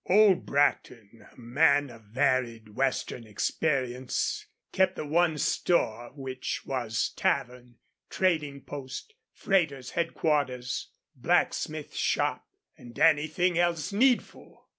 Old 0.07 0.47
Brackton, 0.47 1.27
a 1.31 1.39
man 1.39 1.91
of 1.91 2.01
varied 2.05 2.69
Western 2.69 3.27
experience, 3.27 4.47
kept 4.71 4.95
the 4.95 5.05
one 5.05 5.37
store, 5.37 6.09
which 6.15 6.65
was 6.65 7.09
tavern, 7.15 7.75
trading 8.09 8.61
post, 8.61 9.13
freighter's 9.31 9.91
headquarters, 9.91 10.87
blacksmith's 11.13 11.97
shop, 11.97 12.47
and 12.75 12.97
any 12.97 13.27
thing 13.27 13.59
else 13.59 13.93
needful. 13.93 14.65